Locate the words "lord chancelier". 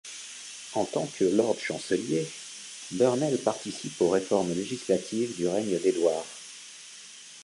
1.25-2.27